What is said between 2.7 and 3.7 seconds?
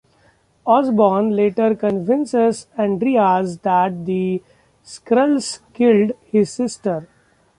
Andreas